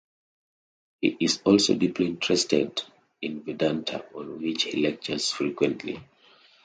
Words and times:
He 1.01 1.15
is 1.19 1.43
also 1.45 1.75
deeply 1.75 2.07
interested 2.07 2.81
in 3.21 3.43
Vedanta, 3.43 4.03
on 4.15 4.41
which 4.41 4.63
he 4.63 4.81
lectures 4.83 5.29
frequently. 5.29 6.01